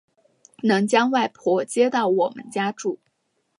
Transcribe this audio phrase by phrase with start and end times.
[0.63, 2.97] 能将外婆接到我们家住